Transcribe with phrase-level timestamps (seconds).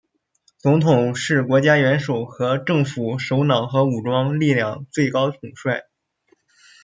[0.57, 5.83] 总统是国家元首和政府首脑和武装力量最高统帅。